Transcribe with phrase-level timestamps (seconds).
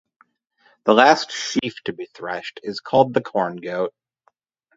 [0.85, 3.93] The last sheaf to be threshed is called the Corn Goat.